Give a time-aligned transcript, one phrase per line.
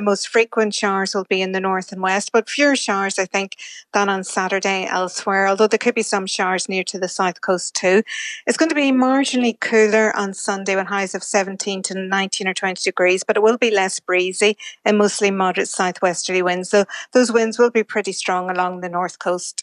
[0.00, 3.26] the most frequent showers will be in the north and west, but fewer showers, I
[3.26, 3.56] think,
[3.92, 7.74] than on Saturday elsewhere, although there could be some showers near to the south coast
[7.74, 8.02] too.
[8.46, 12.54] It's going to be marginally cooler on Sunday with highs of 17 to 19 or
[12.54, 16.70] 20 degrees, but it will be less breezy and mostly moderate southwesterly winds.
[16.70, 19.58] So those winds will be pretty strong along the north coast.